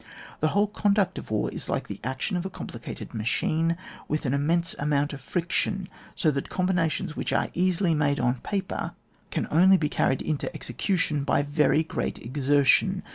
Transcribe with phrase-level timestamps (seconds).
[0.39, 3.77] The whole conduct of war is like the action of a complicated machine,
[4.07, 8.39] with an immense amount of friction; so that com binations which are easily made on
[8.39, 8.93] paper,
[9.29, 13.03] can only be carried into execution by very g^eat exertion.